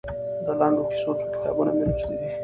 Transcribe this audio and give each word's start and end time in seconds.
د 0.45 0.47
لنډو 0.59 0.83
کیسو 0.91 1.11
څو 1.19 1.25
کتابونه 1.33 1.71
مو 1.77 1.83
لوستي 1.89 2.15
دي؟ 2.19 2.29